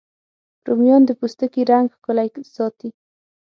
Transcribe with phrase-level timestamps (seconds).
[0.65, 2.89] رومیان د پوستکي رنګ ښکلی ساتي